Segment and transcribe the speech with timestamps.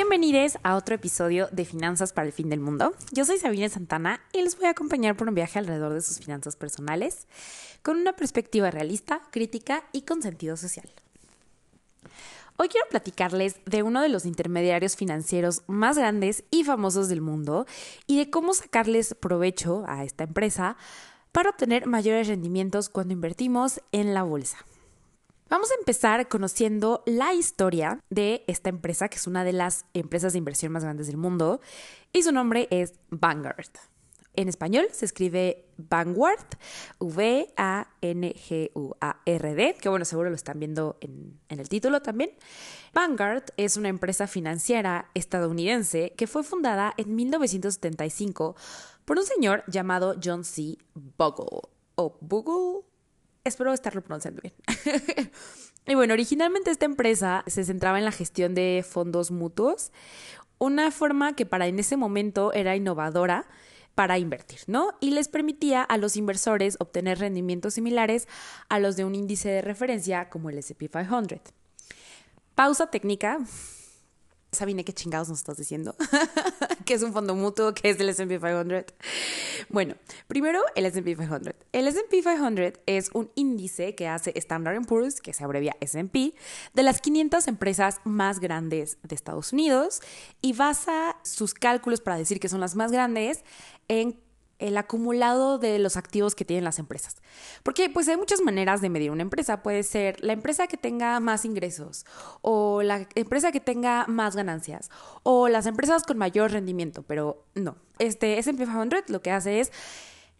[0.00, 2.94] Bienvenidos a otro episodio de Finanzas para el Fin del Mundo.
[3.10, 6.20] Yo soy Sabine Santana y les voy a acompañar por un viaje alrededor de sus
[6.20, 7.26] finanzas personales
[7.82, 10.88] con una perspectiva realista, crítica y con sentido social.
[12.58, 17.66] Hoy quiero platicarles de uno de los intermediarios financieros más grandes y famosos del mundo
[18.06, 20.76] y de cómo sacarles provecho a esta empresa
[21.32, 24.58] para obtener mayores rendimientos cuando invertimos en la bolsa.
[25.48, 30.34] Vamos a empezar conociendo la historia de esta empresa, que es una de las empresas
[30.34, 31.62] de inversión más grandes del mundo,
[32.12, 33.70] y su nombre es Vanguard.
[34.34, 36.46] En español se escribe Vanguard,
[37.00, 37.86] V-A-N-G-U-A-R-D,
[39.80, 42.30] que bueno, seguro lo están viendo en, el título también.
[42.92, 48.54] Vanguard es una empresa financiera estadounidense que fue fundada en 1975
[49.04, 50.76] por un señor llamado John C.
[51.16, 51.62] Bogle,
[51.96, 52.84] o Bogle,
[53.48, 54.54] Espero estarlo pronunciando bien.
[55.86, 59.90] y bueno, originalmente esta empresa se centraba en la gestión de fondos mutuos,
[60.58, 63.46] una forma que para en ese momento era innovadora
[63.94, 64.92] para invertir, ¿no?
[65.00, 68.28] Y les permitía a los inversores obtener rendimientos similares
[68.68, 71.40] a los de un índice de referencia como el SP 500.
[72.54, 73.40] Pausa técnica.
[74.50, 75.94] Sabine, ¿qué chingados nos estás diciendo?
[76.86, 78.84] que es un fondo mutuo, que es el SP 500.
[79.68, 79.94] Bueno,
[80.26, 81.54] primero el SP 500.
[81.72, 86.32] El SP 500 es un índice que hace Standard Poor's, que se abrevia SP,
[86.72, 90.00] de las 500 empresas más grandes de Estados Unidos
[90.40, 93.44] y basa sus cálculos para decir que son las más grandes
[93.88, 94.18] en
[94.58, 97.16] el acumulado de los activos que tienen las empresas.
[97.62, 99.62] Porque pues hay muchas maneras de medir una empresa.
[99.62, 102.04] Puede ser la empresa que tenga más ingresos
[102.42, 104.90] o la empresa que tenga más ganancias
[105.22, 107.76] o las empresas con mayor rendimiento, pero no.
[107.98, 109.72] Este S&P 500 lo que hace es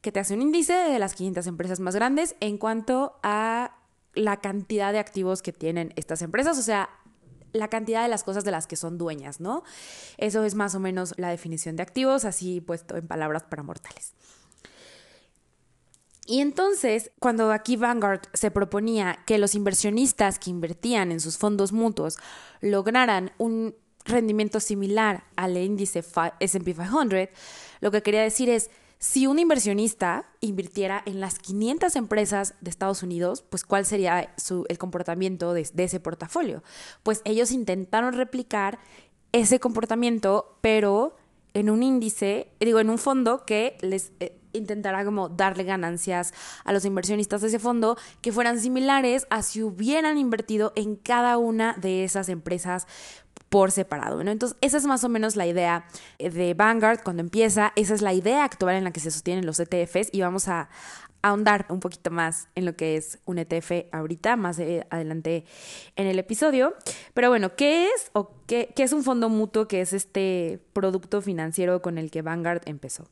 [0.00, 3.76] que te hace un índice de las 500 empresas más grandes en cuanto a
[4.14, 6.88] la cantidad de activos que tienen estas empresas, o sea,
[7.52, 9.62] la cantidad de las cosas de las que son dueñas, ¿no?
[10.16, 14.14] Eso es más o menos la definición de activos, así puesto en palabras para mortales.
[16.26, 21.72] Y entonces, cuando aquí Vanguard se proponía que los inversionistas que invertían en sus fondos
[21.72, 22.18] mutuos
[22.60, 26.00] lograran un rendimiento similar al índice
[26.36, 27.28] SP 500,
[27.80, 33.02] lo que quería decir es, si un inversionista invirtiera en las 500 empresas de Estados
[33.02, 34.34] Unidos, pues cuál sería
[34.68, 36.64] el comportamiento de, ese portafolio.
[37.04, 38.78] Pues ellos intentaron replicar
[39.30, 41.16] ese comportamiento, pero
[41.54, 46.32] en un índice, digo, en un fondo que les eh, intentará como darle ganancias
[46.64, 51.38] a los inversionistas de ese fondo que fueran similares a si hubieran invertido en cada
[51.38, 52.86] una de esas empresas
[53.48, 54.30] por separado, ¿no?
[54.30, 55.86] Entonces, esa es más o menos la idea
[56.18, 59.60] de Vanguard cuando empieza, esa es la idea actual en la que se sostienen los
[59.60, 60.68] ETFs y vamos a
[61.22, 65.44] ahondar un poquito más en lo que es un ETF ahorita, más adelante
[65.96, 66.74] en el episodio.
[67.14, 71.20] Pero bueno, ¿qué es o qué, qué es un fondo mutuo que es este producto
[71.20, 73.08] financiero con el que Vanguard empezó?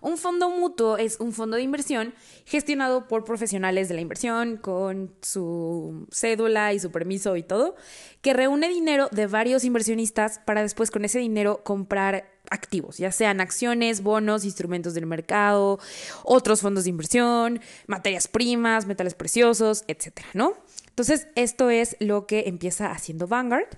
[0.00, 5.14] Un fondo mutuo es un fondo de inversión gestionado por profesionales de la inversión con
[5.22, 7.74] su cédula y su permiso y todo,
[8.22, 13.40] que reúne dinero de varios inversionistas para después con ese dinero comprar activos, ya sean
[13.40, 15.80] acciones, bonos, instrumentos del mercado,
[16.22, 20.54] otros fondos de inversión, materias primas, metales preciosos, etcétera, ¿no?
[20.96, 23.68] Entonces, esto es lo que empieza haciendo Vanguard.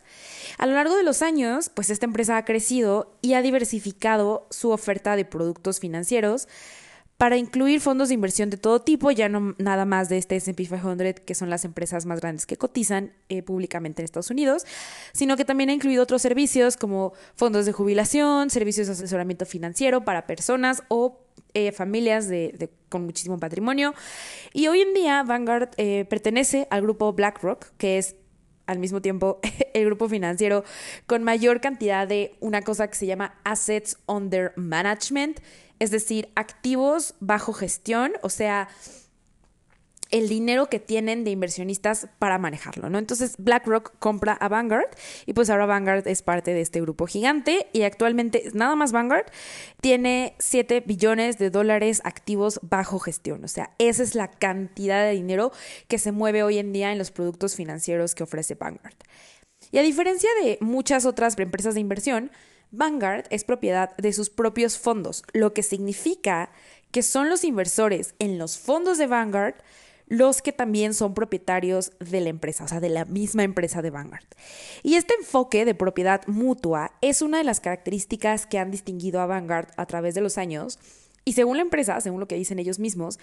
[0.57, 4.71] A lo largo de los años, pues esta empresa ha crecido y ha diversificado su
[4.71, 6.47] oferta de productos financieros
[7.17, 10.71] para incluir fondos de inversión de todo tipo, ya no nada más de este SP
[10.71, 14.65] 500, que son las empresas más grandes que cotizan eh, públicamente en Estados Unidos,
[15.13, 20.05] sino que también ha incluido otros servicios como fondos de jubilación, servicios de asesoramiento financiero
[20.05, 21.19] para personas o
[21.55, 23.95] eh, familias de, con muchísimo patrimonio.
[24.53, 28.17] Y hoy en día Vanguard eh, pertenece al grupo BlackRock, que es
[28.67, 29.41] al mismo tiempo
[29.75, 30.65] el grupo financiero
[31.07, 35.41] con mayor cantidad de una cosa que se llama Assets Under Management,
[35.79, 38.69] es decir, activos bajo gestión, o sea,
[40.11, 42.99] el dinero que tienen de inversionistas para manejarlo, ¿no?
[42.99, 44.89] Entonces BlackRock compra a Vanguard
[45.27, 49.27] y pues ahora Vanguard es parte de este grupo gigante y actualmente nada más Vanguard
[49.81, 55.13] tiene 7 billones de dólares activos bajo gestión, o sea, esa es la cantidad de
[55.13, 55.53] dinero
[55.89, 58.97] que se mueve hoy en día en los productos financieros que ofrece Vanguard.
[59.71, 62.31] Y a diferencia de muchas otras empresas de inversión,
[62.71, 66.51] Vanguard es propiedad de sus propios fondos, lo que significa
[66.91, 69.57] que son los inversores en los fondos de Vanguard
[70.09, 73.91] los que también son propietarios de la empresa, o sea, de la misma empresa de
[73.91, 74.25] Vanguard.
[74.83, 79.27] Y este enfoque de propiedad mutua es una de las características que han distinguido a
[79.27, 80.79] Vanguard a través de los años
[81.29, 83.19] Y según la empresa, según lo que dicen ellos mismos,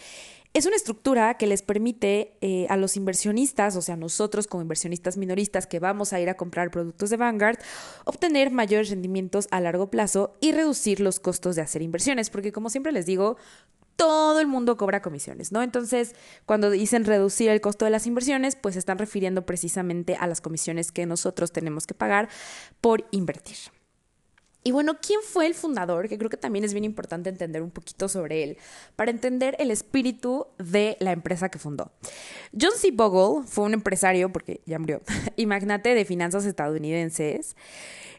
[0.53, 5.17] es una estructura que les permite eh, a los inversionistas, o sea, nosotros como inversionistas
[5.17, 7.57] minoristas que vamos a ir a comprar productos de Vanguard,
[8.05, 12.69] obtener mayores rendimientos a largo plazo y reducir los costos de hacer inversiones, porque como
[12.69, 13.37] siempre les digo,
[13.95, 15.62] todo el mundo cobra comisiones, ¿no?
[15.62, 16.15] Entonces,
[16.45, 20.92] cuando dicen reducir el costo de las inversiones, pues están refiriendo precisamente a las comisiones
[20.92, 22.30] que nosotros tenemos que pagar
[22.81, 23.75] por invertir.
[24.67, 26.09] Y bueno, ¿quién fue el fundador?
[26.09, 28.57] Que creo que también es bien importante entender un poquito sobre él,
[28.95, 31.91] para entender el espíritu de la empresa que fundó.
[32.59, 32.89] John C.
[32.89, 35.01] Bogle fue un empresario, porque ya murió,
[35.35, 37.56] y magnate de finanzas estadounidenses,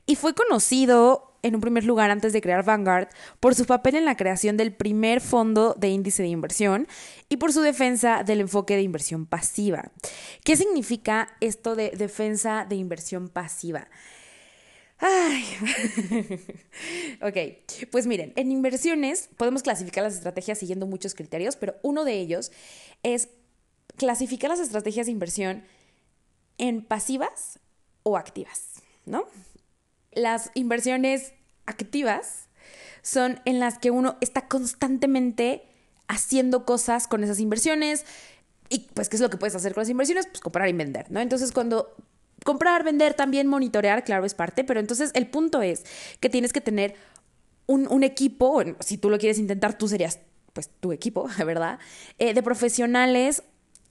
[0.07, 3.09] y fue conocido en un primer lugar antes de crear Vanguard
[3.41, 6.87] por su papel en la creación del primer fondo de índice de inversión
[7.29, 9.91] y por su defensa del enfoque de inversión pasiva.
[10.45, 13.89] ¿Qué significa esto de defensa de inversión pasiva?
[14.99, 15.45] Ay.
[17.21, 22.15] ok, pues miren, en inversiones podemos clasificar las estrategias siguiendo muchos criterios, pero uno de
[22.15, 22.51] ellos
[23.03, 23.29] es
[23.97, 25.65] clasificar las estrategias de inversión
[26.59, 27.59] en pasivas
[28.03, 29.27] o activas, ¿no?
[30.13, 31.35] Las inversiones
[31.67, 32.49] activas
[33.03, 35.63] son en las que uno está constantemente
[36.09, 38.05] haciendo cosas con esas inversiones.
[38.69, 40.27] Y pues, ¿qué es lo que puedes hacer con las inversiones?
[40.27, 41.21] Pues comprar y vender, ¿no?
[41.21, 41.95] Entonces, cuando
[42.47, 45.85] comprar, vender, también monitorear, claro, es parte, pero entonces el punto es
[46.21, 46.95] que tienes que tener
[47.67, 50.21] un, equipo, si tú lo quieres intentar, tú serías
[50.55, 51.79] pues tu equipo, ¿verdad?
[52.19, 53.43] Eh, de profesionales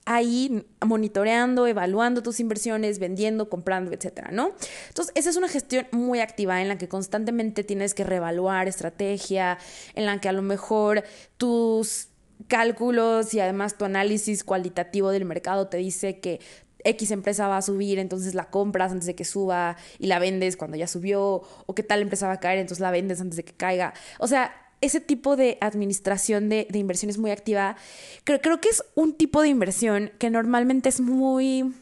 [0.06, 4.52] ahí monitoreando, evaluando tus inversiones, vendiendo, comprando, etcétera, ¿no?
[4.88, 9.58] Entonces, esa es una gestión muy activa en la que constantemente tienes que reevaluar estrategia,
[9.94, 11.02] en la que a lo mejor
[11.36, 12.08] tus
[12.48, 16.40] cálculos y además tu análisis cualitativo del mercado te dice que
[16.86, 20.56] X empresa va a subir, entonces la compras antes de que suba y la vendes
[20.56, 23.44] cuando ya subió, o qué tal empresa va a caer, entonces la vendes antes de
[23.44, 23.94] que caiga.
[24.18, 27.76] O sea, ese tipo de administración de, de inversión es muy activa.
[28.24, 31.74] Creo, creo que es un tipo de inversión que normalmente es muy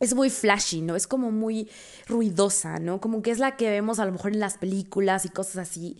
[0.00, 0.96] es muy flashy, ¿no?
[0.96, 1.68] Es como muy
[2.08, 3.00] ruidosa, ¿no?
[3.00, 5.96] Como que es la que vemos a lo mejor en las películas y cosas así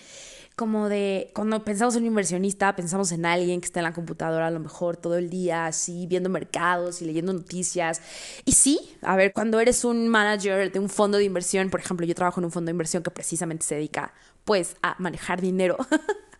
[0.56, 4.46] como de cuando pensamos en un inversionista, pensamos en alguien que está en la computadora
[4.46, 8.00] a lo mejor todo el día, así, viendo mercados y leyendo noticias.
[8.44, 12.06] Y sí, a ver, cuando eres un manager de un fondo de inversión, por ejemplo,
[12.06, 14.12] yo trabajo en un fondo de inversión que precisamente se dedica,
[14.44, 15.76] pues, a manejar dinero.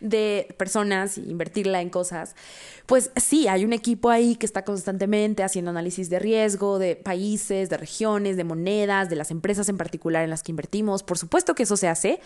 [0.00, 2.34] de personas y invertirla en cosas,
[2.86, 7.68] pues sí, hay un equipo ahí que está constantemente haciendo análisis de riesgo de países,
[7.68, 11.02] de regiones, de monedas, de las empresas en particular en las que invertimos.
[11.02, 12.20] Por supuesto que eso se hace,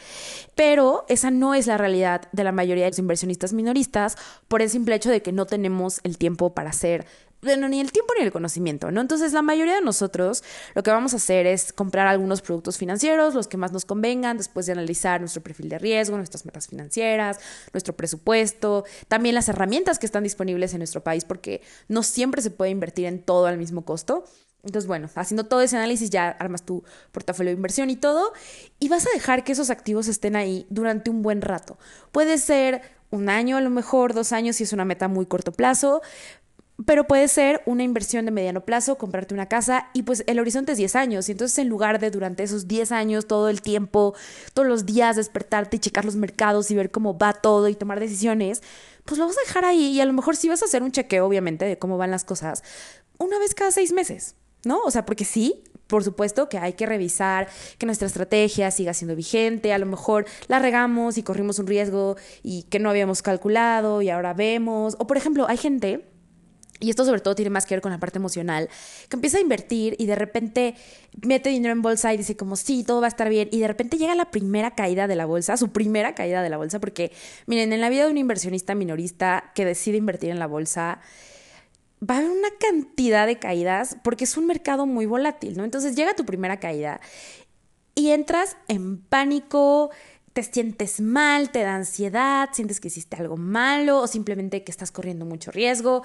[0.55, 4.17] pero esa no es la realidad de la mayoría de los inversionistas minoristas
[4.49, 7.07] por el simple hecho de que no tenemos el tiempo para hacer
[7.43, 9.01] bueno, ni el tiempo ni el conocimiento, ¿no?
[9.01, 10.45] Entonces, la mayoría de nosotros
[10.75, 14.37] lo que vamos a hacer es comprar algunos productos financieros, los que más nos convengan,
[14.37, 17.39] después de analizar nuestro perfil de riesgo, nuestras metas financieras,
[17.73, 22.51] nuestro presupuesto, también las herramientas que están disponibles en nuestro país, porque no siempre se
[22.51, 24.25] puede invertir en todo al mismo costo.
[24.63, 28.33] Entonces, bueno, haciendo todo ese análisis ya armas tu portafolio de inversión y todo,
[28.79, 31.79] y vas a dejar que esos activos estén ahí durante un buen rato.
[32.13, 35.53] Puede ser un año, a lo mejor dos años si es una meta muy corto
[35.53, 36.03] plazo,
[36.87, 40.73] pero puede ser una inversión de mediano plazo, comprarte una casa y pues el horizonte
[40.73, 41.29] es 10 años.
[41.29, 44.15] Y entonces en lugar de durante esos 10 años, todo el tiempo,
[44.55, 48.01] todos los días despertarte y checar los mercados y ver cómo va todo y tomar
[48.01, 48.63] decisiones,
[49.05, 50.93] pues lo vas a dejar ahí y a lo mejor sí vas a hacer un
[50.93, 52.63] chequeo, obviamente, de cómo van las cosas
[53.21, 54.35] una vez cada seis meses,
[54.65, 54.81] ¿no?
[54.81, 59.15] O sea, porque sí, por supuesto que hay que revisar que nuestra estrategia siga siendo
[59.15, 64.03] vigente, a lo mejor la regamos y corrimos un riesgo y que no habíamos calculado
[64.03, 66.07] y ahora vemos, o por ejemplo, hay gente
[66.81, 68.69] y esto sobre todo tiene más que ver con la parte emocional,
[69.09, 70.75] que empieza a invertir y de repente
[71.23, 73.69] mete dinero en bolsa y dice como sí, todo va a estar bien y de
[73.69, 77.13] repente llega la primera caída de la bolsa, su primera caída de la bolsa, porque
[77.47, 81.01] miren, en la vida de un inversionista minorista que decide invertir en la bolsa,
[82.03, 85.65] va a haber una cantidad de caídas porque es un mercado muy volátil, ¿no?
[85.65, 87.01] Entonces llega tu primera caída
[87.95, 89.91] y entras en pánico,
[90.47, 94.91] te sientes mal, te da ansiedad, sientes que hiciste algo malo o simplemente que estás
[94.91, 96.03] corriendo mucho riesgo.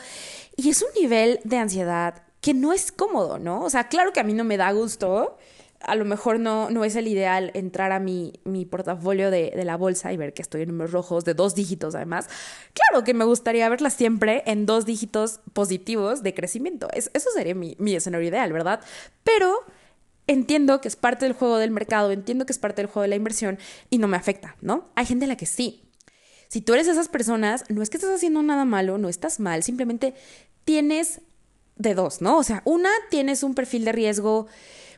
[0.58, 3.62] Y es un nivel de ansiedad que no es cómodo, ¿no?
[3.62, 5.38] O sea, claro que a mí no me da gusto.
[5.80, 9.66] A lo mejor no, no es el ideal entrar a mi, mi portafolio de, de,
[9.66, 12.28] la bolsa y ver que estoy en números rojos de dos dígitos además.
[12.74, 16.88] Claro que me gustaría verla siempre en dos dígitos positivos de crecimiento.
[16.94, 18.80] Es, eso sería mi, mi escenario ideal, ¿verdad?
[19.24, 19.64] Pero
[20.28, 23.10] entiendo que es parte del juego del mercado, entiendo que es parte del juego de
[23.10, 23.58] la inversión
[23.90, 24.90] y no me afecta, ¿no?
[24.96, 25.84] Hay gente a la que sí.
[26.48, 29.64] Si tú eres esas personas, no es que estés haciendo nada malo, no estás mal,
[29.64, 30.14] simplemente
[30.64, 31.22] tienes
[31.76, 32.38] de dos, ¿no?
[32.38, 34.48] O sea, una, tienes un perfil de riesgo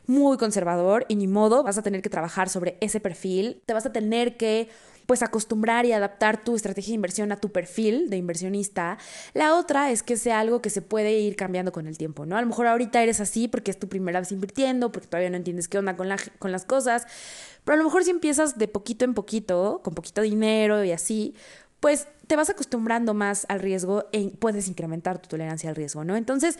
[0.06, 3.86] muy conservador y ni modo, vas a tener que trabajar sobre ese perfil, te vas
[3.86, 4.68] a tener que
[5.08, 8.98] pues acostumbrar y adaptar tu estrategia de inversión a tu perfil de inversionista.
[9.32, 12.36] La otra es que sea algo que se puede ir cambiando con el tiempo, ¿no?
[12.36, 15.38] A lo mejor ahorita eres así porque es tu primera vez invirtiendo, porque todavía no
[15.38, 17.06] entiendes qué onda con, la, con las cosas,
[17.64, 21.34] pero a lo mejor si empiezas de poquito en poquito, con poquito dinero y así,
[21.80, 26.16] pues te vas acostumbrando más al riesgo y puedes incrementar tu tolerancia al riesgo, ¿no?
[26.16, 26.58] Entonces,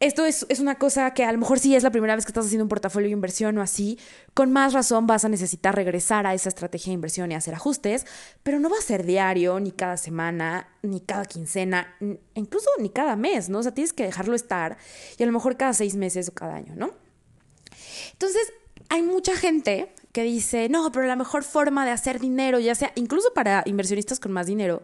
[0.00, 2.46] esto es, una cosa que a lo mejor sí es la primera vez que estás
[2.46, 3.98] haciendo un portafolio de inversión o así,
[4.32, 8.06] con más razón vas a necesitar regresar a esa estrategia de inversión y hacer ajustes,
[8.42, 11.94] pero no va a ser diario, ni cada semana, ni cada quincena,
[12.34, 13.58] incluso ni cada mes, ¿no?
[13.58, 14.78] O sea, tienes que dejarlo estar
[15.18, 16.94] y a lo mejor cada seis meses o cada año, ¿no?
[18.12, 18.54] Entonces,
[18.88, 22.90] hay mucha gente que dice, no, pero la mejor forma de hacer dinero, ya sea
[22.94, 24.82] incluso para inversionistas con más dinero,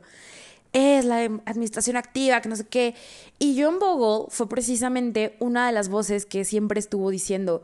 [0.72, 2.94] es la administración activa, que no sé qué.
[3.38, 7.62] Y John Bogle fue precisamente una de las voces que siempre estuvo diciendo,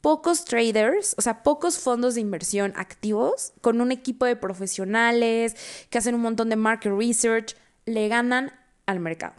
[0.00, 5.56] pocos traders, o sea, pocos fondos de inversión activos, con un equipo de profesionales
[5.90, 8.52] que hacen un montón de market research, le ganan
[8.86, 9.34] al mercado.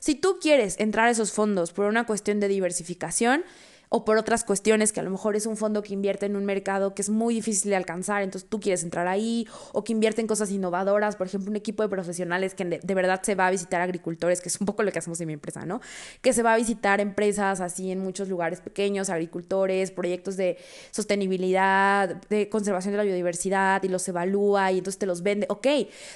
[0.00, 3.44] Si tú quieres entrar a esos fondos por una cuestión de diversificación,
[3.88, 6.44] o por otras cuestiones que a lo mejor es un fondo que invierte en un
[6.44, 10.20] mercado que es muy difícil de alcanzar, entonces tú quieres entrar ahí, o que invierte
[10.20, 13.50] en cosas innovadoras, por ejemplo, un equipo de profesionales que de, verdad se va a
[13.50, 15.80] visitar agricultores, que es un poco lo que hacemos en mi empresa, ¿no?
[16.20, 20.58] Que se va a visitar empresas así en muchos lugares pequeños, agricultores, proyectos de
[20.90, 25.46] sostenibilidad, de conservación de la biodiversidad, y los evalúa y entonces te los vende.
[25.48, 25.66] Ok,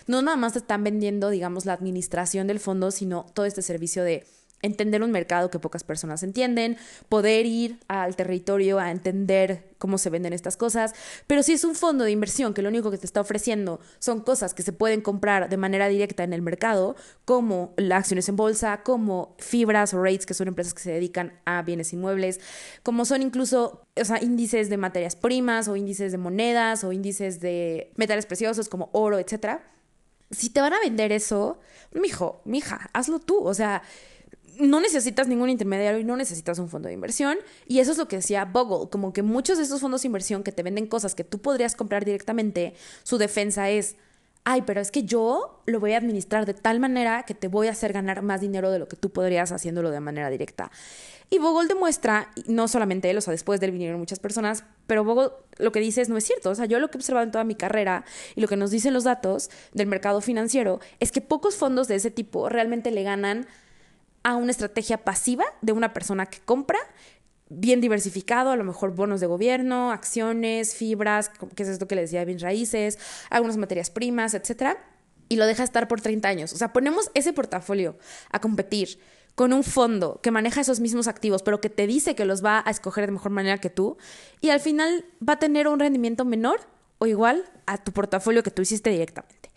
[0.07, 4.05] no nada más te están vendiendo, digamos, la administración del fondo, sino todo este servicio
[4.05, 4.25] de
[4.63, 6.77] entender un mercado que pocas personas entienden,
[7.09, 10.95] poder ir al territorio a entender cómo se venden estas cosas,
[11.27, 14.21] pero si es un fondo de inversión que lo único que te está ofreciendo son
[14.21, 18.37] cosas que se pueden comprar de manera directa en el mercado, como las acciones en
[18.37, 22.41] bolsa, como fibras o rates, que son empresas que se dedican a bienes inmuebles,
[22.85, 27.41] como son incluso o sea, índices de materias primas o índices de monedas o índices
[27.41, 29.63] de metales preciosos como oro, etcétera.
[30.31, 31.59] Si te van a vender eso,
[31.93, 33.83] mijo, mija, hazlo tú, o sea,
[34.59, 37.39] no necesitas ningún intermediario y no necesitas un fondo de inversión.
[37.67, 40.43] Y eso es lo que decía Bogle, como que muchos de esos fondos de inversión
[40.43, 43.97] que te venden cosas que tú podrías comprar directamente, su defensa es,
[44.45, 47.69] ay, pero es que yo lo voy a administrar de tal manera que te voy
[47.69, 50.71] a hacer ganar más dinero de lo que tú podrías haciéndolo de manera directa.
[51.31, 55.03] Y Bogle demuestra, no solamente él, o sea, después de él vinieron muchas personas, pero
[55.03, 56.51] Bogle lo que dice es no es cierto.
[56.51, 58.05] O sea, yo lo que he observado en toda mi carrera
[58.35, 61.95] y lo que nos dicen los datos del mercado financiero es que pocos fondos de
[61.95, 63.47] ese tipo realmente le ganan
[64.23, 66.79] a una estrategia pasiva de una persona que compra
[67.55, 72.03] bien diversificado, a lo mejor bonos de gobierno, acciones, fibras, que es esto que le
[72.03, 72.99] decía, bien raíces,
[73.31, 74.79] algunas materias primas, etcétera,
[75.29, 76.53] y lo deja estar por 30 años.
[76.53, 77.99] O sea, ponemos ese portafolio
[78.31, 78.99] a competir
[79.35, 82.63] con un fondo que maneja esos mismos activos, pero que te dice que los va
[82.67, 83.97] a escoger de mejor manera que tú,
[84.41, 86.61] y al final va a tener un rendimiento menor
[87.03, 89.51] o igual a tu portafolio que tú hiciste directamente.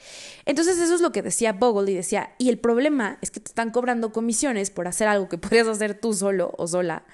[0.45, 3.49] Entonces eso es lo que decía Bogle y decía, y el problema es que te
[3.49, 7.05] están cobrando comisiones por hacer algo que podrías hacer tú solo o sola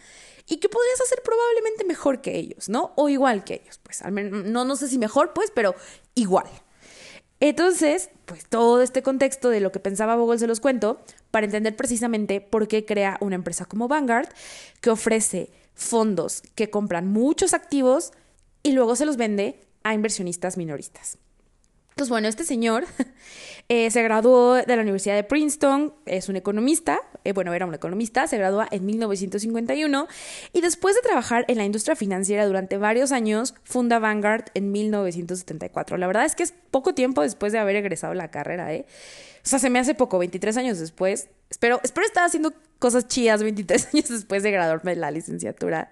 [0.48, 2.94] y que podrías hacer probablemente mejor que ellos, ¿no?
[2.96, 5.76] O igual que ellos, pues al menos, no, no sé si mejor, pues, pero
[6.16, 6.48] igual.
[7.42, 11.76] Entonces, pues todo este contexto de lo que pensaba Bogle se los cuento para entender
[11.76, 14.30] precisamente por qué crea una empresa como Vanguard
[14.80, 18.14] que ofrece fondos que compran muchos activos
[18.64, 21.18] y luego se los vende a inversionistas minoristas.
[21.96, 22.86] Pues bueno, este señor
[23.70, 27.74] eh, se graduó de la Universidad de Princeton, es un economista, eh, bueno, era un
[27.74, 30.08] economista, se graduó en 1951
[30.54, 35.98] y después de trabajar en la industria financiera durante varios años, funda Vanguard en 1974.
[35.98, 38.86] La verdad es que es poco tiempo después de haber egresado la carrera, ¿eh?
[39.44, 41.30] O sea, se me hace poco, 23 años después.
[41.50, 45.90] Espero, espero estar haciendo cosas chidas 23 años después de graduarme de la licenciatura.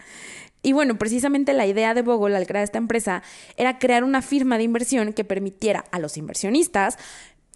[0.62, 3.24] Y bueno, precisamente la idea de Bogle al crear esta empresa
[3.56, 6.98] era crear una firma de inversión que permitiera a los inversionistas,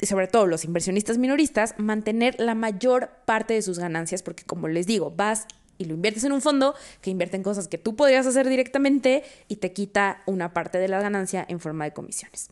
[0.02, 4.68] y sobre todo los inversionistas minoristas, mantener la mayor parte de sus ganancias, porque como
[4.68, 7.96] les digo, vas y lo inviertes en un fondo que invierte en cosas que tú
[7.96, 12.50] podrías hacer directamente y te quita una parte de la ganancia en forma de comisiones.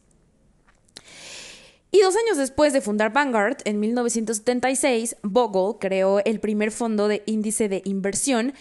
[1.94, 7.22] Y dos años después de fundar Vanguard, en 1976, Bogle creó el primer fondo de
[7.26, 8.54] índice de inversión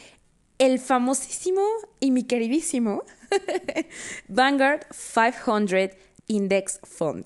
[0.61, 1.63] el famosísimo
[2.01, 3.03] y mi queridísimo
[4.29, 5.97] Vanguard 500
[6.29, 7.25] Index Fund,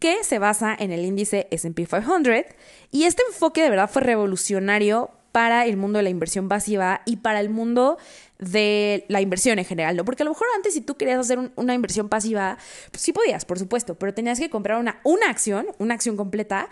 [0.00, 2.46] que se basa en el índice SP 500
[2.90, 7.18] y este enfoque de verdad fue revolucionario para el mundo de la inversión pasiva y
[7.18, 7.98] para el mundo
[8.38, 10.04] de la inversión en general, ¿no?
[10.04, 12.56] Porque a lo mejor antes si tú querías hacer una inversión pasiva,
[12.90, 16.70] pues sí podías, por supuesto, pero tenías que comprar una, una acción, una acción completa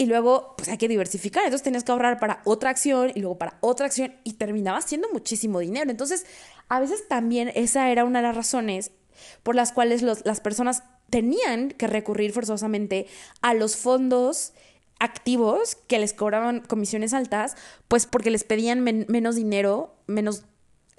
[0.00, 1.44] y luego, pues hay que diversificar.
[1.44, 5.10] Entonces tenías que ahorrar para otra acción y luego para otra acción y terminaba siendo
[5.12, 5.90] muchísimo dinero.
[5.90, 6.24] Entonces,
[6.70, 8.92] a veces también esa era una de las razones
[9.42, 13.08] por las cuales las personas tenían que recurrir forzosamente
[13.42, 14.54] a los fondos
[15.00, 17.54] activos que les cobraban comisiones altas,
[17.86, 20.44] pues porque les pedían menos dinero, menos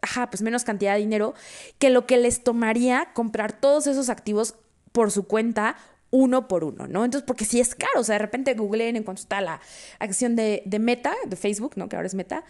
[0.04, 1.34] ajá, pues menos cantidad de dinero
[1.80, 4.54] que lo que les tomaría comprar todos esos activos
[4.92, 5.76] por su cuenta
[6.12, 7.06] uno por uno, ¿no?
[7.06, 9.62] Entonces, porque si es caro, o sea, de repente googleen en cuanto está la
[10.00, 11.90] acción de, Meta, de Facebook, ¿no?
[11.90, 12.44] Que ahora es Meta,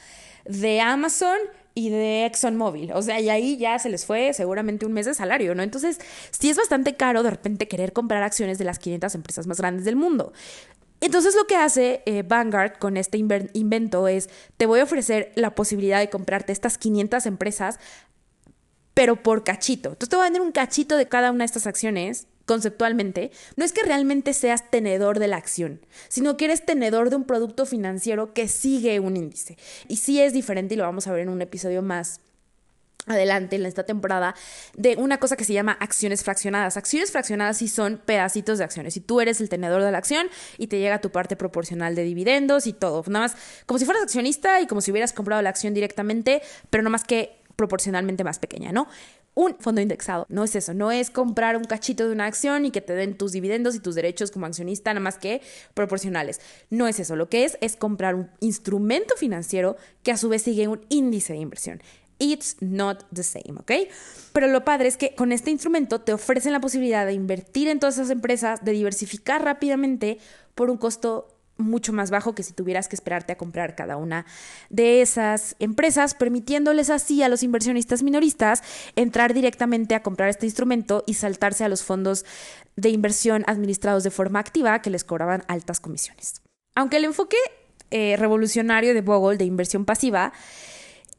[0.46, 1.38] de Amazon
[1.76, 5.14] y de ExxonMobil, o sea, y ahí ya se les fue seguramente un mes de
[5.14, 5.64] salario, ¿no?
[5.64, 6.00] Entonces,
[6.32, 9.86] sí es bastante caro de repente querer comprar acciones de las 500 empresas más grandes
[9.86, 10.34] del mundo.
[11.00, 15.56] Entonces lo que hace eh, Vanguard con este invento es, te voy a ofrecer la
[15.56, 17.80] posibilidad de comprarte estas 500 empresas,
[18.94, 19.90] pero por cachito.
[19.90, 23.66] Entonces te voy a vender un cachito de cada una de estas acciones conceptualmente, no
[23.66, 27.66] es que realmente seas tenedor de la acción, sino que eres tenedor de un producto
[27.66, 29.58] financiero que sigue un índice.
[29.88, 32.22] Y sí es diferente y lo vamos a ver en un episodio más
[33.08, 34.36] adelante en esta temporada
[34.76, 36.78] de una cosa que se llama acciones fraccionadas.
[36.78, 38.96] Acciones fraccionadas sí son pedacitos de acciones.
[38.98, 42.04] Y tú eres el tenedor de la acción y te llega tu parte proporcional de
[42.04, 43.04] dividendos y todo.
[43.08, 46.84] Nada más como si fueras accionista y como si hubieras comprado la acción directamente, pero
[46.84, 48.88] no más que proporcionalmente más pequeña, ¿no?
[49.34, 52.72] Un fondo indexado, no es eso, no es comprar un cachito de una acción y
[52.72, 55.42] que te den tus dividendos y tus derechos como accionista, nada más que
[55.74, 56.42] proporcionales.
[56.70, 60.42] No es eso, lo que es es comprar un instrumento financiero que a su vez
[60.42, 61.82] sigue un índice de inversión.
[62.20, 63.72] It's not the same, ¿ok?
[64.34, 67.80] Pero lo padre es que con este instrumento te ofrecen la posibilidad de invertir en
[67.80, 70.20] todas esas empresas, de diversificar rápidamente
[70.54, 74.26] por un costo mucho más bajo que si tuvieras que esperarte a comprar cada una
[74.70, 78.64] de esas empresas, permitiéndoles así a los inversionistas minoristas
[78.96, 82.26] entrar directamente a comprar este instrumento y saltarse a los fondos
[82.76, 86.42] de inversión administrados de forma activa que les cobraban altas comisiones.
[86.76, 87.38] Aunque el enfoque
[87.92, 90.32] eh, revolucionario de Bogle de inversión pasiva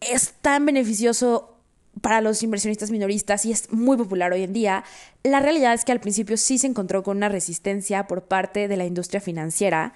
[0.00, 1.51] es tan beneficioso
[2.00, 4.84] para los inversionistas minoristas y es muy popular hoy en día,
[5.22, 8.76] la realidad es que al principio sí se encontró con una resistencia por parte de
[8.76, 9.92] la industria financiera,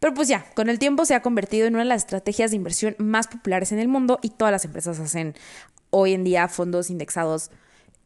[0.00, 2.56] pero pues ya, con el tiempo se ha convertido en una de las estrategias de
[2.56, 5.34] inversión más populares en el mundo y todas las empresas hacen
[5.90, 7.50] hoy en día fondos indexados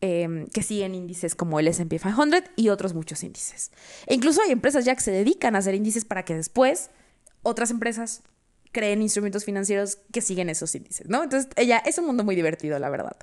[0.03, 3.71] em, que siguen índices como el SP 500 y otros muchos índices.
[4.07, 6.91] E incluso hay empresas ya que se dedican a hacer índices para que después
[7.43, 8.23] otras empresas
[8.73, 11.23] creen instrumentos financieros que siguen esos índices, ¿no?
[11.23, 13.17] Entonces, ella es un mundo muy divertido, la verdad.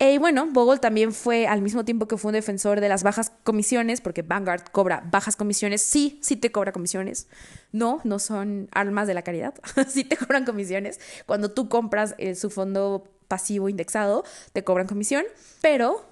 [0.00, 3.32] Y bueno, Bogle también fue, al mismo tiempo que fue un defensor de las bajas
[3.42, 7.26] comisiones, porque Vanguard cobra bajas comisiones, sí, sí te cobra comisiones.
[7.72, 9.54] No, no son armas de la caridad,
[9.88, 11.00] sí te cobran comisiones.
[11.26, 15.24] Cuando tú compras eh, su fondo pasivo indexado, te cobran comisión,
[15.60, 16.07] pero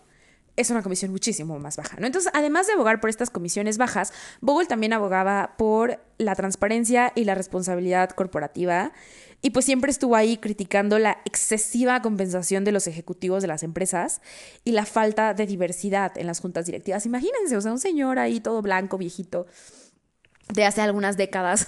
[0.57, 2.07] es una comisión muchísimo más baja, ¿no?
[2.07, 7.25] Entonces, además de abogar por estas comisiones bajas, Bogle también abogaba por la transparencia y
[7.25, 8.93] la responsabilidad corporativa
[9.43, 14.21] y pues siempre estuvo ahí criticando la excesiva compensación de los ejecutivos de las empresas
[14.65, 17.07] y la falta de diversidad en las juntas directivas.
[17.07, 19.47] Imagínense, o sea, un señor ahí todo blanco, viejito,
[20.53, 21.67] de hace algunas décadas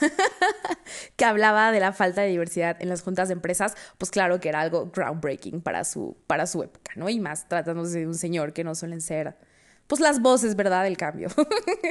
[1.17, 4.49] que hablaba de la falta de diversidad en las juntas de empresas, pues claro que
[4.49, 7.09] era algo groundbreaking para su, para su época, ¿no?
[7.09, 9.37] Y más tratándose de un señor que no suelen ser,
[9.89, 11.29] pues las voces, ¿verdad?, del cambio.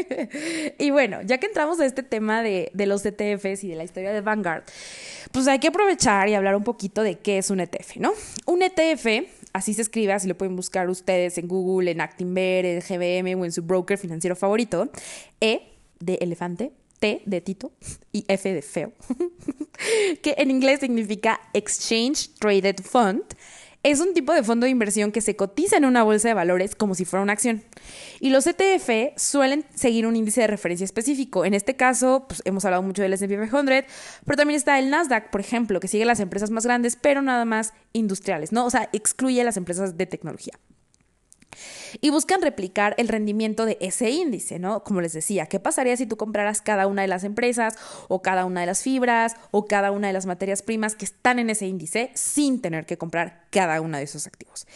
[0.78, 3.84] y bueno, ya que entramos a este tema de, de los ETFs y de la
[3.84, 4.64] historia de Vanguard,
[5.32, 8.14] pues hay que aprovechar y hablar un poquito de qué es un ETF, ¿no?
[8.46, 12.80] Un ETF así se escribe, así lo pueden buscar ustedes en Google, en Actinver, en
[12.80, 14.90] GBM o en su broker financiero favorito.
[15.42, 17.72] E de elefante, T de Tito
[18.12, 18.94] y F de feo,
[20.22, 23.24] que en inglés significa Exchange Traded Fund.
[23.84, 26.76] Es un tipo de fondo de inversión que se cotiza en una bolsa de valores
[26.76, 27.64] como si fuera una acción.
[28.20, 31.46] Y los ETF suelen seguir un índice de referencia específico.
[31.46, 33.86] En este caso, pues, hemos hablado mucho del S&P 500,
[34.26, 37.46] pero también está el Nasdaq, por ejemplo, que sigue las empresas más grandes, pero nada
[37.46, 38.66] más industriales, ¿no?
[38.66, 40.60] O sea, excluye las empresas de tecnología
[42.02, 44.84] y buscan replicar el rendimiento de ese índice, ¿no?
[44.84, 47.76] Como les decía, ¿qué pasaría si tú compraras cada una de las empresas
[48.08, 51.40] o cada una de las fibras o cada una de las materias primas que están
[51.40, 54.68] en ese índice sin tener que comprar cada uno de esos activos?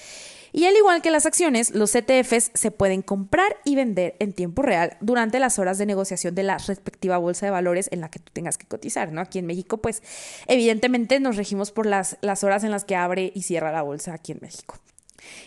[0.53, 4.61] Y al igual que las acciones, los ETFs se pueden comprar y vender en tiempo
[4.61, 8.19] real durante las horas de negociación de la respectiva bolsa de valores en la que
[8.19, 9.21] tú tengas que cotizar, ¿no?
[9.21, 10.03] Aquí en México, pues
[10.47, 14.13] evidentemente nos regimos por las, las horas en las que abre y cierra la bolsa
[14.13, 14.77] aquí en México.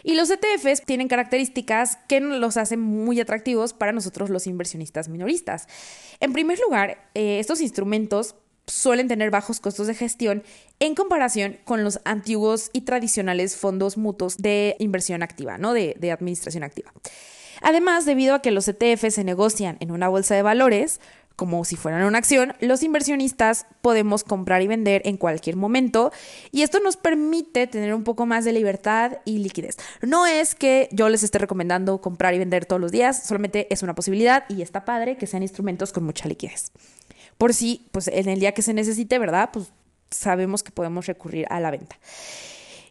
[0.02, 5.66] Y los ETFs tienen características que los hacen muy atractivos para nosotros los inversionistas minoristas.
[6.20, 10.42] En primer lugar, eh, estos instrumentos suelen tener bajos costos de gestión
[10.80, 15.74] en comparación con los antiguos y tradicionales fondos mutuos de inversión activa, ¿no?
[15.74, 16.92] De, de administración activa.
[17.60, 21.00] Además, debido a que los ETFs se negocian en una bolsa de valores,
[21.36, 26.12] como si fueran una acción, los inversionistas podemos comprar y vender en cualquier momento
[26.52, 29.76] y esto nos permite tener un poco más de libertad y liquidez.
[30.00, 33.82] No es que yo les esté recomendando comprar y vender todos los días, solamente es
[33.82, 36.70] una posibilidad y está padre que sean instrumentos con mucha liquidez.
[37.38, 39.50] Por si, pues en el día que se necesite, ¿verdad?
[39.52, 39.72] Pues
[40.10, 41.96] sabemos que podemos recurrir a la venta.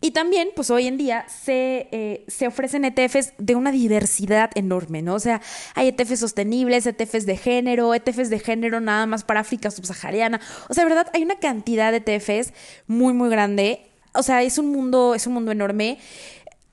[0.04, 5.02] Y también, pues hoy en día se, eh, se ofrecen ETFs de una diversidad enorme,
[5.02, 5.14] ¿no?
[5.14, 5.42] O sea,
[5.76, 10.42] hay ETFs sostenibles, ETFs de género, ETFs de género nada más para África subsahariana.
[10.68, 12.52] O sea, verdad, hay una cantidad de ETFs
[12.86, 13.80] muy, muy grande.
[14.14, 16.00] O sea, es un mundo, es un mundo enorme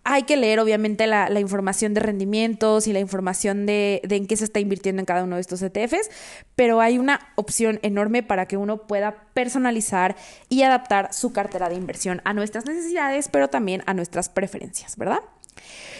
[0.04, 4.44] hay que leer obviamente la, información de rendimientos y la información de, en qué se
[4.44, 6.10] está invirtiendo en cada uno de estos ETFs,
[6.56, 10.16] pero hay una opción enorme para que uno pueda personalizar
[10.48, 15.20] y adaptar su cartera de inversión a nuestras necesidades, pero también a nuestras preferencias, ¿verdad?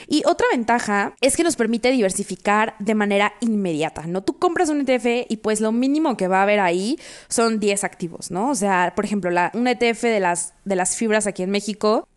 [0.07, 4.23] Y otra ventaja es que nos permite diversificar de manera inmediata, ¿no?
[4.23, 7.85] Tú compras un ETF y pues lo mínimo que va a haber ahí son 10
[7.85, 8.51] activos, ¿no?
[8.51, 12.09] O sea, por ejemplo, la, un ETF de las, de las fibras aquí en México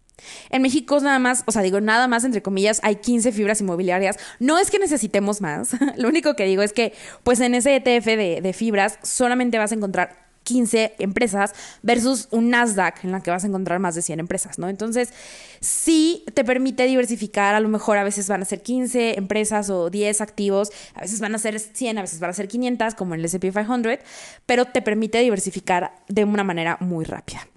[0.49, 4.17] en México nada más, o sea, digo nada más entre comillas, hay 15 fibras inmobiliarias.
[4.39, 8.05] No es que necesitemos más, lo único que digo es que pues en ese ETF
[8.05, 13.43] de, fibras solamente vas a encontrar 15 empresas versus un Nasdaq en la que vas
[13.43, 14.67] a encontrar más de 100 empresas, ¿no?
[14.67, 15.13] Entonces,
[15.62, 19.89] sí te permite diversificar, a lo mejor a veces van a ser 15 empresas o
[19.89, 23.13] 10 activos, a veces van a ser 100, a veces van a ser 500, como
[23.13, 23.99] en el SP 500,
[24.45, 27.47] pero te permite diversificar de una manera muy rápida.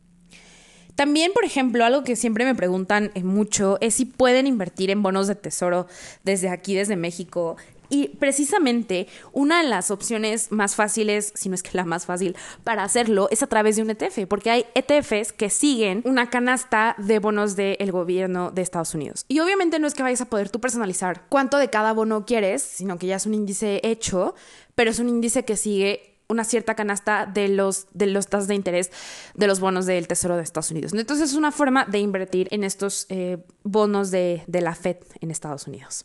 [0.97, 5.27] También, por ejemplo, algo que siempre me preguntan mucho es si pueden invertir en bonos
[5.27, 5.87] de tesoro
[6.25, 7.57] desde aquí, desde México.
[7.89, 12.35] Y precisamente una de las opciones más fáciles, si no es que la más fácil,
[12.65, 16.97] para hacerlo es a través de un ETF, porque hay ETFs que siguen una canasta
[16.99, 19.25] de bonos del gobierno de Estados Unidos.
[19.29, 22.63] Y obviamente no es que vayas a poder tú personalizar cuánto de cada bono quieres,
[22.63, 24.35] sino que ya es un índice hecho,
[24.75, 28.55] pero es un índice que sigue una cierta canasta de los, de los tasas de
[28.55, 28.91] interés
[29.35, 30.93] de los bonos del Tesoro de Estados Unidos.
[30.93, 35.31] Entonces es una forma de invertir en estos eh, bonos de, de la Fed en
[35.31, 36.05] Estados Unidos.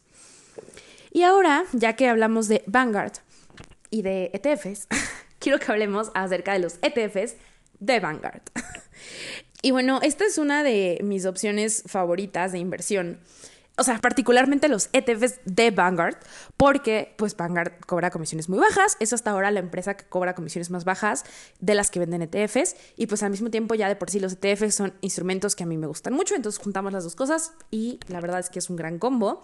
[1.12, 3.14] Y ahora, ya que hablamos de Vanguard
[3.90, 4.88] y de ETFs,
[5.40, 7.36] quiero que hablemos acerca de los ETFs
[7.80, 8.44] de Vanguard.
[9.62, 13.20] y bueno, esta es una de mis opciones favoritas de inversión
[13.78, 16.18] o sea, particularmente los ETFs de Vanguard,
[16.58, 20.70] porque pues Vanguard cobra comisiones muy bajas, es hasta ahora la empresa que cobra comisiones
[20.70, 21.24] más bajas
[21.60, 24.34] de las que venden ETFs y pues al mismo tiempo ya de por sí los
[24.34, 28.00] ETFs son instrumentos que a mí me gustan mucho, entonces juntamos las dos cosas y
[28.08, 29.42] la verdad es que es un gran combo.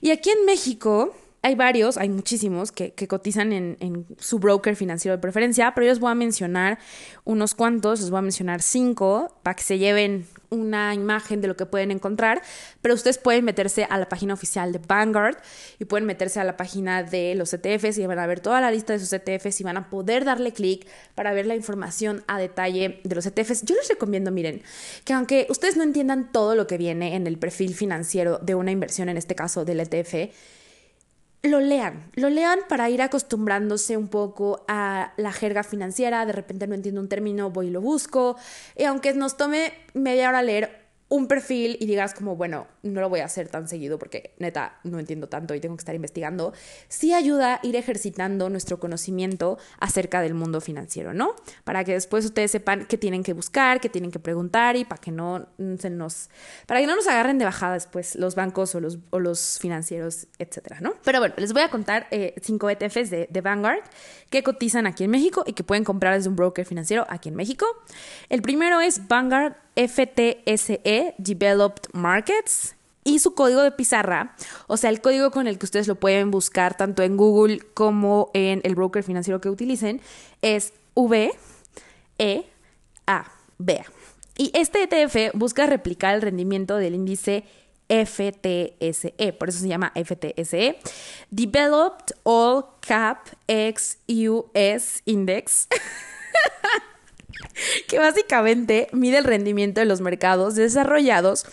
[0.00, 5.20] Y aquí en México hay varios, hay muchísimos que, cotizan en, su broker financiero de
[5.20, 6.78] preferencia, pero yo les voy a mencionar
[7.24, 11.56] unos cuantos, les voy a mencionar cinco para que se lleven una imagen de lo
[11.56, 12.42] que pueden encontrar,
[12.80, 15.38] pero ustedes pueden meterse a la página oficial de Vanguard
[15.78, 18.70] y pueden meterse a la página de los ETFs y van a ver toda la
[18.70, 22.38] lista de sus ETFs y van a poder darle clic para ver la información a
[22.38, 23.62] detalle de los ETFs.
[23.62, 24.62] Yo les recomiendo, miren,
[25.04, 28.70] que aunque ustedes no entiendan todo lo que viene en el perfil financiero de una
[28.70, 30.30] inversión, en este caso del ETF,
[31.42, 36.66] lo lean, lo lean para ir acostumbrándose un poco a la jerga financiera, de repente
[36.68, 38.36] no entiendo un término, voy y lo busco,
[38.76, 40.81] y aunque nos tome media hora leer,
[41.12, 44.78] un perfil y digas como, bueno, no lo voy a hacer tan seguido porque neta
[44.82, 46.54] no entiendo tanto y tengo que estar investigando,
[46.88, 51.34] sí ayuda a ir ejercitando nuestro conocimiento acerca del mundo financiero, ¿no?
[51.64, 55.02] Para que después ustedes sepan qué tienen que buscar, qué tienen que preguntar y para
[55.02, 55.48] que no
[55.78, 56.30] se nos,
[56.66, 60.28] para que no nos agarren de bajada después los bancos o los, o los financieros,
[60.38, 60.94] etcétera, ¿no?
[61.04, 63.82] Pero bueno, les voy a contar eh, cinco ETFs de, de Vanguard
[64.30, 67.34] que cotizan aquí en México y que pueden comprar desde un broker financiero aquí en
[67.34, 67.66] México.
[68.30, 74.36] El primero es Vanguard FTSE Developed Markets y su código de pizarra,
[74.68, 78.30] o sea, el código con el que ustedes lo pueden buscar tanto en Google como
[78.32, 80.00] en el broker financiero que utilicen,
[80.40, 81.32] es V
[82.18, 82.44] E
[83.06, 83.82] A B.
[84.38, 87.44] Y este ETF busca replicar el rendimiento del índice
[87.88, 90.78] FTSE, por eso se llama FTSE,
[91.30, 95.68] Developed All Cap X US Index.
[97.88, 101.46] que básicamente mide el rendimiento de los mercados desarrollados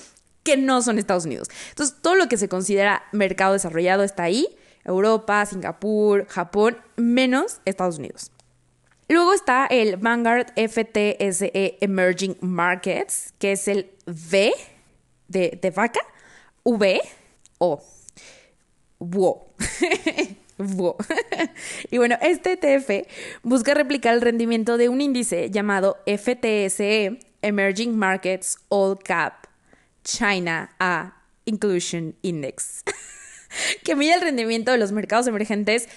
[0.44, 1.50] que no son Estados Unidos.
[1.70, 4.48] Entonces, todo lo que se considera mercado desarrollado está ahí,
[4.86, 8.32] Europa, Singapur, Japón, menos Estados Unidos.
[9.08, 14.54] Luego está el Vanguard FTSE Emerging Markets, que es el V
[15.28, 16.00] de, vaca,
[16.64, 17.02] V
[17.58, 17.84] o
[19.00, 19.54] WO.
[21.90, 23.08] y bueno, este ETF
[23.44, 29.48] busca replicar el rendimiento de un índice llamado FTSE Emerging Markets All Cap
[30.04, 32.84] China A Inclusion Index,
[33.84, 35.88] que mide el rendimiento de los mercados emergentes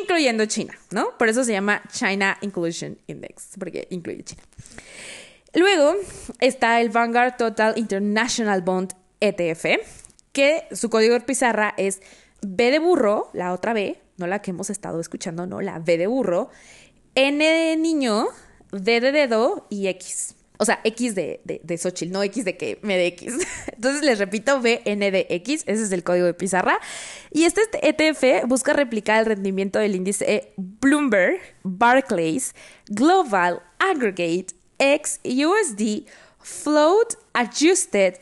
[0.00, 1.16] incluyendo China, ¿no?
[1.16, 4.42] Por eso se llama China Inclusion Index, porque incluye China.
[5.54, 5.94] Luego
[6.40, 9.64] está el Vanguard Total International Bond ETF,
[10.32, 12.02] que su código de pizarra es
[12.42, 15.98] B de burro, la otra B, no la que hemos estado escuchando, no, la B
[15.98, 16.50] de burro,
[17.14, 18.26] N de niño,
[18.72, 20.34] D de dedo y X.
[20.58, 23.34] O sea, X de, de, de Xochitl, no X de que me dé X.
[23.74, 26.78] Entonces les repito, BNDX, ese es el código de pizarra.
[27.30, 32.54] Y este ETF busca replicar el rendimiento del índice Bloomberg, Barclays,
[32.86, 34.46] Global Aggregate,
[34.78, 36.06] X USD,
[36.38, 38.18] Float Adjusted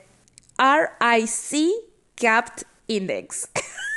[0.59, 1.71] RIC
[2.17, 3.49] Capped Index.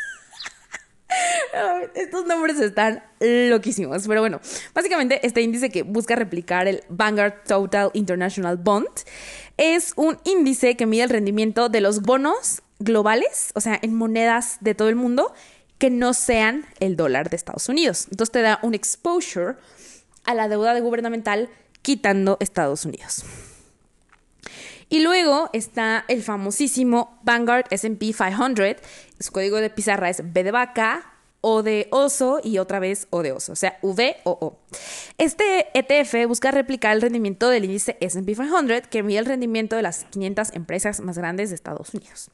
[1.95, 4.39] Estos nombres están loquísimos, pero bueno,
[4.73, 8.87] básicamente este índice que busca replicar el Vanguard Total International Bond
[9.57, 14.57] es un índice que mide el rendimiento de los bonos globales, o sea, en monedas
[14.61, 15.33] de todo el mundo
[15.77, 18.07] que no sean el dólar de Estados Unidos.
[18.11, 19.55] Entonces te da un exposure
[20.25, 21.49] a la deuda gubernamental
[21.81, 23.23] quitando Estados Unidos.
[24.89, 28.77] Y luego está el famosísimo Vanguard SP 500.
[29.19, 33.21] Su código de pizarra es B de vaca, o de oso y otra vez O
[33.23, 34.59] de oso, o sea, V o O.
[35.17, 39.81] Este ETF busca replicar el rendimiento del índice SP 500 que mide el rendimiento de
[39.81, 42.29] las 500 empresas más grandes de Estados Unidos.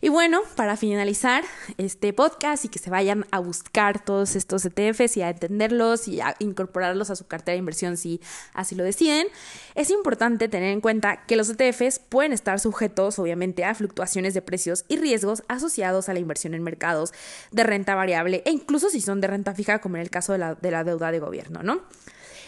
[0.00, 1.44] Y bueno, para finalizar
[1.78, 6.20] este podcast y que se vayan a buscar todos estos ETFs y a entenderlos y
[6.20, 8.20] a incorporarlos a su cartera de inversión si
[8.52, 9.26] así lo deciden,
[9.74, 14.42] es importante tener en cuenta que los ETFs pueden estar sujetos obviamente a fluctuaciones de
[14.42, 17.12] precios y riesgos asociados a la inversión en mercados
[17.52, 20.38] de renta variable e incluso si son de renta fija como en el caso de
[20.38, 21.82] la, de la deuda de gobierno, ¿no?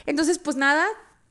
[0.06, 0.86] Entonces, pues nada,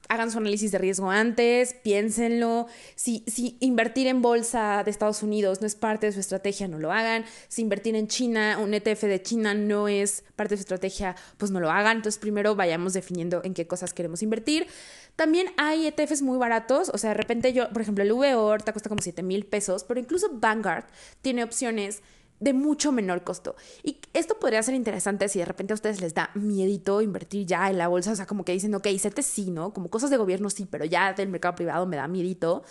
[0.10, 2.67] hagan su análisis de riesgo antes, piénsenlo.
[2.96, 6.80] Si, si, invertir en bolsa de Estados Unidos no es parte de su estrategia, no
[6.80, 7.26] lo hagan.
[7.48, 11.52] Si invertir en China, un ETF de China no es parte de su estrategia, pues
[11.52, 11.98] no lo hagan.
[11.98, 14.67] Entonces primero vayamos definiendo en qué cosas queremos invertir.
[15.15, 18.72] También hay ETFs muy baratos, o sea, de repente yo, por ejemplo, el VOR te
[18.72, 20.86] cuesta como 7 mil pesos, pero incluso Vanguard
[21.24, 22.02] tiene opciones
[22.39, 23.56] de mucho menor costo.
[23.84, 27.69] Y esto podría ser interesante si de repente a ustedes les da miedito invertir ya
[27.69, 29.73] en la bolsa, o sea, como que dicen, ok, CETES sí, ¿no?
[29.73, 32.63] Como cosas de gobierno sí, pero ya del mercado privado me da miedito.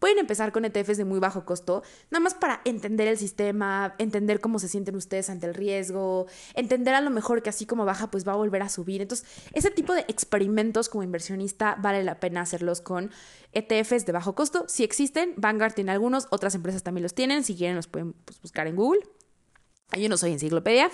[0.00, 4.40] Pueden empezar con ETFs de muy bajo costo, nada más para entender el sistema, entender
[4.40, 8.10] cómo se sienten ustedes ante el riesgo, entender a lo mejor que así como baja,
[8.10, 9.02] pues va a volver a subir.
[9.02, 13.10] Entonces, ese tipo de experimentos como inversionista vale la pena hacerlos con
[13.52, 14.64] ETFs de bajo costo.
[14.68, 17.44] Si existen, Vanguard tiene algunos, otras empresas también los tienen.
[17.44, 19.00] Si quieren, los pueden pues, buscar en Google.
[19.98, 20.90] Yo no soy enciclopedia.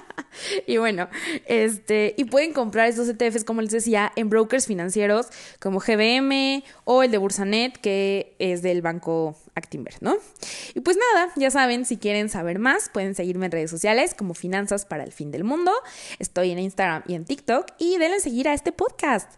[0.66, 1.08] y bueno,
[1.46, 5.26] este, y pueden comprar estos ETFs, como les decía, en brokers financieros
[5.58, 10.16] como GBM o el de Bursanet, que es del banco Actinver, ¿no?
[10.74, 14.34] Y pues nada, ya saben, si quieren saber más, pueden seguirme en redes sociales como
[14.34, 15.72] Finanzas para el Fin del Mundo.
[16.18, 19.30] Estoy en Instagram y en TikTok y denle seguir a este podcast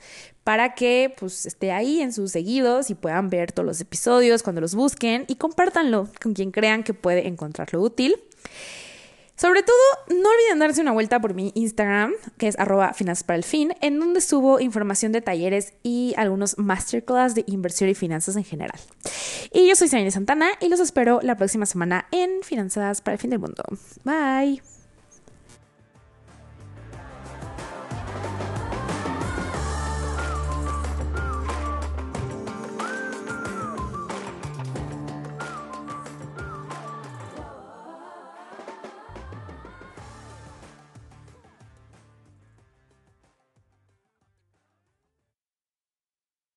[0.45, 4.61] para que pues esté ahí en sus seguidos y puedan ver todos los episodios cuando
[4.61, 8.17] los busquen y compártanlo con quien crean que puede encontrarlo útil.
[9.43, 9.75] Sobre todo,
[10.09, 13.75] no olviden darse una vuelta por mi Instagram, que es arroba finanzas para el fin,
[13.81, 18.79] en donde subo información de talleres y algunos masterclass de inversión y finanzas en general.
[19.53, 23.19] Y yo soy Sarina Santana y los espero la próxima semana en Finanzas para el
[23.19, 23.65] fin del mundo.
[24.05, 24.63] Bye.